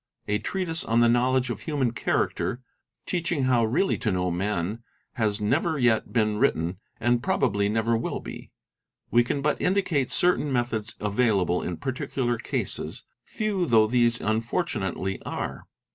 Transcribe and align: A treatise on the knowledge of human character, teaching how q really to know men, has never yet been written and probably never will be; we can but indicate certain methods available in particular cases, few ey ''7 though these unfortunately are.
A 0.27 0.39
treatise 0.39 0.83
on 0.83 0.99
the 1.01 1.07
knowledge 1.07 1.51
of 1.51 1.59
human 1.61 1.91
character, 1.91 2.59
teaching 3.05 3.43
how 3.43 3.61
q 3.61 3.67
really 3.67 3.97
to 3.99 4.11
know 4.11 4.31
men, 4.31 4.81
has 5.13 5.39
never 5.39 5.77
yet 5.77 6.11
been 6.11 6.39
written 6.39 6.79
and 6.99 7.21
probably 7.21 7.69
never 7.69 7.95
will 7.95 8.19
be; 8.19 8.49
we 9.11 9.23
can 9.23 9.43
but 9.43 9.61
indicate 9.61 10.09
certain 10.09 10.51
methods 10.51 10.95
available 10.99 11.61
in 11.61 11.77
particular 11.77 12.39
cases, 12.39 13.03
few 13.23 13.59
ey 13.65 13.65
''7 13.65 13.69
though 13.69 13.85
these 13.85 14.19
unfortunately 14.19 15.21
are. 15.21 15.67